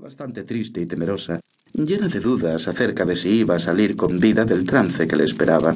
bastante 0.00 0.44
triste 0.44 0.80
y 0.80 0.86
temerosa, 0.86 1.40
llena 1.74 2.08
de 2.08 2.20
dudas 2.20 2.68
acerca 2.68 3.04
de 3.04 3.16
si 3.16 3.40
iba 3.40 3.56
a 3.56 3.58
salir 3.58 3.96
con 3.96 4.18
vida 4.18 4.46
del 4.46 4.64
trance 4.64 5.06
que 5.06 5.14
le 5.14 5.24
esperaba, 5.24 5.74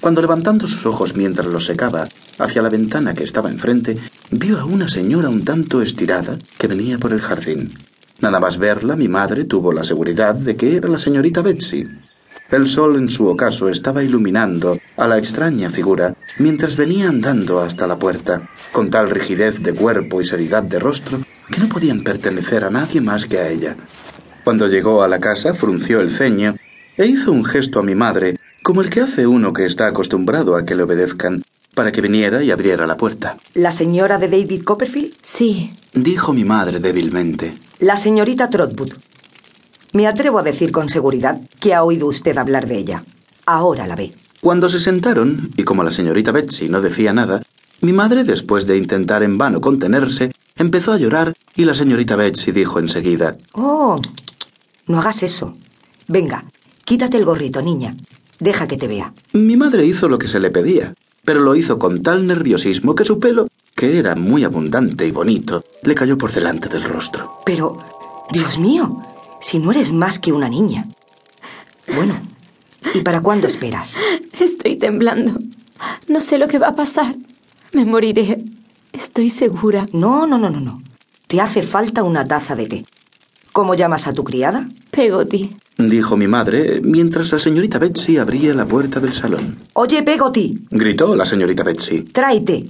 cuando 0.00 0.20
levantando 0.20 0.68
sus 0.68 0.86
ojos 0.86 1.16
mientras 1.16 1.48
los 1.48 1.64
secaba 1.64 2.06
hacia 2.38 2.62
la 2.62 2.68
ventana 2.68 3.14
que 3.14 3.24
estaba 3.24 3.50
enfrente, 3.50 3.98
vio 4.30 4.60
a 4.60 4.64
una 4.64 4.88
señora 4.88 5.28
un 5.28 5.44
tanto 5.44 5.82
estirada 5.82 6.38
que 6.56 6.68
venía 6.68 6.98
por 6.98 7.12
el 7.12 7.20
jardín. 7.20 7.72
Nada 8.20 8.38
más 8.38 8.58
verla, 8.58 8.94
mi 8.94 9.08
madre 9.08 9.42
tuvo 9.44 9.72
la 9.72 9.82
seguridad 9.82 10.36
de 10.36 10.54
que 10.54 10.76
era 10.76 10.88
la 10.88 11.00
señorita 11.00 11.42
Betsy. 11.42 11.88
El 12.52 12.68
sol 12.68 12.96
en 12.96 13.10
su 13.10 13.26
ocaso 13.26 13.68
estaba 13.68 14.04
iluminando 14.04 14.78
a 14.96 15.08
la 15.08 15.18
extraña 15.18 15.70
figura 15.70 16.14
mientras 16.38 16.76
venía 16.76 17.08
andando 17.08 17.58
hasta 17.58 17.88
la 17.88 17.98
puerta, 17.98 18.48
con 18.70 18.90
tal 18.90 19.10
rigidez 19.10 19.60
de 19.64 19.74
cuerpo 19.74 20.20
y 20.20 20.24
seriedad 20.24 20.62
de 20.62 20.78
rostro 20.78 21.24
que 21.50 21.60
no 21.60 21.68
podían 21.68 22.02
pertenecer 22.02 22.64
a 22.64 22.70
nadie 22.70 23.00
más 23.00 23.26
que 23.26 23.38
a 23.38 23.48
ella. 23.48 23.76
Cuando 24.44 24.68
llegó 24.68 25.02
a 25.02 25.08
la 25.08 25.20
casa, 25.20 25.54
frunció 25.54 26.00
el 26.00 26.10
ceño 26.10 26.56
e 26.96 27.06
hizo 27.06 27.32
un 27.32 27.44
gesto 27.44 27.80
a 27.80 27.82
mi 27.82 27.94
madre, 27.94 28.38
como 28.62 28.82
el 28.82 28.90
que 28.90 29.00
hace 29.00 29.26
uno 29.26 29.52
que 29.52 29.66
está 29.66 29.86
acostumbrado 29.86 30.56
a 30.56 30.64
que 30.64 30.74
le 30.74 30.82
obedezcan, 30.82 31.42
para 31.74 31.92
que 31.92 32.00
viniera 32.00 32.42
y 32.42 32.50
abriera 32.50 32.86
la 32.86 32.96
puerta. 32.96 33.36
¿La 33.54 33.72
señora 33.72 34.18
de 34.18 34.28
David 34.28 34.62
Copperfield? 34.62 35.14
Sí. 35.22 35.72
Dijo 35.92 36.32
mi 36.32 36.44
madre 36.44 36.80
débilmente. 36.80 37.58
La 37.80 37.96
señorita 37.96 38.48
Trotwood. 38.48 38.92
Me 39.92 40.06
atrevo 40.06 40.38
a 40.38 40.42
decir 40.42 40.72
con 40.72 40.88
seguridad 40.88 41.40
que 41.60 41.74
ha 41.74 41.82
oído 41.82 42.06
usted 42.06 42.36
hablar 42.38 42.66
de 42.66 42.78
ella. 42.78 43.04
Ahora 43.46 43.86
la 43.86 43.96
ve. 43.96 44.14
Cuando 44.40 44.68
se 44.68 44.78
sentaron, 44.78 45.50
y 45.56 45.64
como 45.64 45.84
la 45.84 45.90
señorita 45.90 46.32
Betsy 46.32 46.68
no 46.68 46.80
decía 46.80 47.12
nada, 47.12 47.42
mi 47.80 47.92
madre, 47.92 48.24
después 48.24 48.66
de 48.66 48.76
intentar 48.76 49.22
en 49.22 49.38
vano 49.38 49.60
contenerse, 49.60 50.32
empezó 50.56 50.92
a 50.92 50.98
llorar 50.98 51.34
y 51.56 51.64
la 51.64 51.74
señorita 51.74 52.16
Betsy 52.16 52.52
dijo 52.52 52.78
enseguida, 52.78 53.36
Oh, 53.52 54.00
no 54.86 54.98
hagas 55.00 55.22
eso. 55.22 55.56
Venga, 56.08 56.44
quítate 56.84 57.16
el 57.16 57.24
gorrito, 57.24 57.62
niña. 57.62 57.96
Deja 58.40 58.66
que 58.66 58.76
te 58.76 58.88
vea. 58.88 59.12
Mi 59.32 59.56
madre 59.56 59.86
hizo 59.86 60.08
lo 60.08 60.18
que 60.18 60.28
se 60.28 60.40
le 60.40 60.50
pedía, 60.50 60.94
pero 61.24 61.40
lo 61.40 61.54
hizo 61.54 61.78
con 61.78 62.02
tal 62.02 62.26
nerviosismo 62.26 62.94
que 62.94 63.04
su 63.04 63.18
pelo, 63.18 63.48
que 63.74 63.98
era 63.98 64.14
muy 64.16 64.44
abundante 64.44 65.06
y 65.06 65.10
bonito, 65.12 65.64
le 65.82 65.94
cayó 65.94 66.18
por 66.18 66.32
delante 66.32 66.68
del 66.68 66.84
rostro. 66.84 67.38
Pero, 67.46 67.78
Dios 68.32 68.58
mío, 68.58 69.00
si 69.40 69.58
no 69.58 69.70
eres 69.70 69.92
más 69.92 70.18
que 70.18 70.32
una 70.32 70.48
niña. 70.48 70.86
Bueno, 71.94 72.16
¿y 72.92 73.00
para 73.00 73.20
cuándo 73.20 73.46
esperas? 73.46 73.94
Estoy 74.38 74.76
temblando. 74.76 75.38
No 76.08 76.20
sé 76.20 76.38
lo 76.38 76.48
que 76.48 76.58
va 76.58 76.68
a 76.68 76.76
pasar. 76.76 77.14
Me 77.72 77.84
moriré. 77.84 78.44
Estoy 78.94 79.28
segura. 79.28 79.86
No, 79.92 80.26
no, 80.26 80.38
no, 80.38 80.50
no, 80.50 80.60
no. 80.60 80.80
Te 81.26 81.40
hace 81.40 81.62
falta 81.62 82.02
una 82.04 82.26
taza 82.26 82.54
de 82.54 82.66
té. 82.66 82.86
¿Cómo 83.52 83.74
llamas 83.74 84.06
a 84.06 84.12
tu 84.12 84.24
criada? 84.24 84.68
Pegoti. 84.90 85.56
Dijo 85.78 86.16
mi 86.16 86.28
madre 86.28 86.80
mientras 86.82 87.32
la 87.32 87.38
señorita 87.40 87.78
Betsy 87.80 88.18
abría 88.18 88.54
la 88.54 88.66
puerta 88.66 89.00
del 89.00 89.12
salón. 89.12 89.58
Oye, 89.72 90.02
Pegoti, 90.04 90.60
Gritó 90.70 91.16
la 91.16 91.26
señorita 91.26 91.64
Betsy. 91.64 92.02
tráete. 92.02 92.66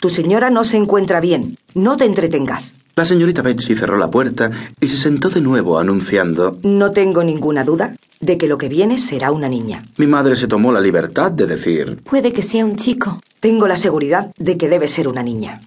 Tu 0.00 0.08
señora 0.08 0.48
no 0.48 0.64
se 0.64 0.76
encuentra 0.78 1.20
bien. 1.20 1.58
No 1.74 1.96
te 1.98 2.04
entretengas. 2.06 2.74
La 2.96 3.04
señorita 3.04 3.42
Betsy 3.42 3.74
cerró 3.74 3.98
la 3.98 4.10
puerta 4.10 4.50
y 4.80 4.88
se 4.88 4.96
sentó 4.96 5.28
de 5.28 5.40
nuevo 5.42 5.78
anunciando. 5.78 6.58
No 6.62 6.90
tengo 6.92 7.22
ninguna 7.22 7.62
duda 7.64 7.94
de 8.20 8.38
que 8.38 8.48
lo 8.48 8.58
que 8.58 8.68
viene 8.68 8.98
será 8.98 9.30
una 9.30 9.48
niña. 9.48 9.84
Mi 9.96 10.06
madre 10.06 10.36
se 10.36 10.48
tomó 10.48 10.72
la 10.72 10.80
libertad 10.80 11.30
de 11.30 11.46
decir. 11.46 12.02
Puede 12.02 12.32
que 12.32 12.42
sea 12.42 12.64
un 12.64 12.76
chico. 12.76 13.20
Tengo 13.40 13.68
la 13.68 13.76
seguridad 13.76 14.32
de 14.36 14.56
que 14.56 14.68
debe 14.68 14.88
ser 14.88 15.08
una 15.08 15.22
niña. 15.22 15.60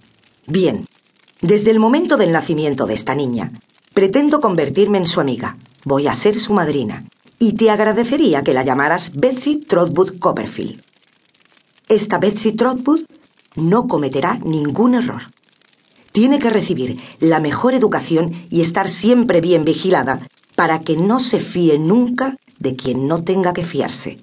Bien, 0.47 0.85
desde 1.41 1.71
el 1.71 1.79
momento 1.79 2.17
del 2.17 2.31
nacimiento 2.31 2.85
de 2.85 2.93
esta 2.93 3.15
niña, 3.15 3.51
pretendo 3.93 4.41
convertirme 4.41 4.97
en 4.97 5.05
su 5.05 5.21
amiga. 5.21 5.57
Voy 5.85 6.07
a 6.07 6.13
ser 6.13 6.39
su 6.39 6.53
madrina. 6.53 7.05
Y 7.39 7.53
te 7.53 7.71
agradecería 7.71 8.43
que 8.43 8.53
la 8.53 8.63
llamaras 8.63 9.11
Betsy 9.15 9.57
Trotwood 9.57 10.19
Copperfield. 10.19 10.81
Esta 11.89 12.19
Betsy 12.19 12.51
Trotwood 12.51 13.01
no 13.55 13.87
cometerá 13.87 14.39
ningún 14.43 14.93
error. 14.93 15.23
Tiene 16.11 16.39
que 16.39 16.49
recibir 16.49 17.01
la 17.19 17.39
mejor 17.39 17.73
educación 17.73 18.45
y 18.49 18.61
estar 18.61 18.89
siempre 18.89 19.41
bien 19.41 19.65
vigilada 19.65 20.27
para 20.61 20.81
que 20.81 20.95
no 20.95 21.19
se 21.19 21.39
fíe 21.39 21.79
nunca 21.79 22.37
de 22.59 22.75
quien 22.75 23.07
no 23.07 23.23
tenga 23.23 23.51
que 23.51 23.65
fiarse. 23.65 24.19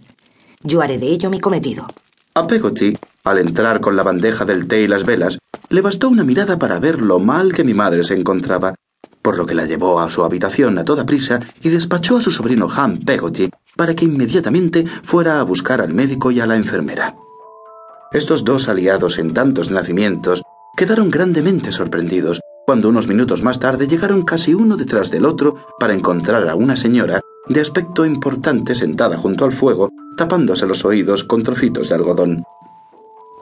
Yo 0.62 0.82
haré 0.82 0.97
de 0.97 1.09
ello 1.09 1.31
mi 1.31 1.41
cometido. 1.41 1.88
A 2.34 2.47
Peggotty, 2.47 2.97
al 3.25 3.38
entrar 3.41 3.81
con 3.81 3.97
la 3.97 4.04
bandeja 4.04 4.44
del 4.44 4.69
té 4.69 4.82
y 4.82 4.87
las 4.87 5.04
velas, 5.04 5.41
le 5.69 5.81
bastó 5.81 6.09
una 6.09 6.22
mirada 6.22 6.56
para 6.56 6.78
ver 6.78 7.03
lo 7.03 7.19
mal 7.19 7.53
que 7.53 7.65
mi 7.65 7.75
madre 7.75 8.04
se 8.04 8.15
encontraba, 8.15 8.76
por 9.21 9.37
lo 9.37 9.47
que 9.47 9.56
la 9.56 9.66
llevó 9.66 9.99
a 9.99 10.09
su 10.10 10.22
habitación 10.22 10.78
a 10.78 10.84
toda 10.84 11.04
prisa 11.04 11.41
y 11.60 11.71
despachó 11.71 12.19
a 12.19 12.22
su 12.22 12.31
sobrino 12.31 12.69
Ham 12.72 13.00
Peggotty 13.00 13.50
para 13.75 13.97
que 13.97 14.05
inmediatamente 14.05 14.87
fuera 15.03 15.41
a 15.41 15.43
buscar 15.43 15.81
al 15.81 15.93
médico 15.93 16.31
y 16.31 16.38
a 16.38 16.47
la 16.47 16.55
enfermera. 16.55 17.16
Estos 18.12 18.44
dos 18.44 18.69
aliados 18.69 19.19
en 19.19 19.34
tantos 19.34 19.72
nacimientos 19.72 20.44
quedaron 20.76 21.10
grandemente 21.10 21.72
sorprendidos 21.72 22.38
cuando 22.69 22.91
unos 22.91 23.09
minutos 23.09 23.43
más 23.43 23.61
tarde 23.61 23.89
llegaron 23.89 24.27
casi 24.27 24.53
uno 24.53 24.77
detrás 24.77 25.11
del 25.11 25.25
otro 25.25 25.56
para 25.79 25.95
encontrar 25.95 26.47
a 26.51 26.55
una 26.55 26.77
señora 26.77 27.23
de 27.49 27.62
aspecto 27.62 28.05
importante 28.05 28.75
sentada 28.75 29.17
junto 29.17 29.47
al 29.47 29.53
fuego, 29.53 29.89
tapándose 30.19 30.67
los 30.67 30.84
oídos 30.84 31.25
con 31.25 31.43
trocitos 31.43 31.89
de 31.89 31.95
algodón. 31.95 32.45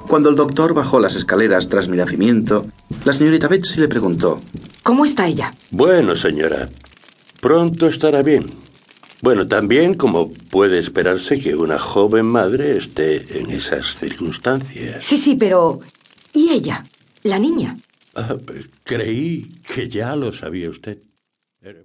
Cuando 0.06 0.28
el 0.28 0.36
doctor 0.36 0.74
bajó 0.74 1.00
las 1.00 1.16
escaleras 1.16 1.68
tras 1.68 1.88
mi 1.88 1.96
nacimiento, 1.96 2.66
la 3.04 3.12
señorita 3.12 3.48
Betsy 3.48 3.80
le 3.80 3.88
preguntó, 3.88 4.40
¿Cómo 4.84 5.04
está 5.04 5.26
ella? 5.26 5.52
Bueno, 5.72 6.14
señora, 6.14 6.68
pronto 7.40 7.88
estará 7.88 8.22
bien. 8.22 8.48
Bueno, 9.22 9.48
también 9.48 9.94
como 9.94 10.30
puede 10.30 10.78
esperarse 10.78 11.40
que 11.40 11.56
una 11.56 11.80
joven 11.80 12.26
madre 12.26 12.76
esté 12.76 13.40
en 13.40 13.50
esas 13.50 13.96
circunstancias. 13.96 15.04
Sí, 15.04 15.18
sí, 15.18 15.34
pero... 15.34 15.80
¿Y 16.32 16.50
ella? 16.50 16.86
La 17.24 17.40
niña. 17.40 17.76
Ah, 18.18 18.34
creí 18.84 19.60
que 19.68 19.90
ya 19.90 20.16
lo 20.16 20.32
sabía 20.32 20.70
usted. 20.70 20.98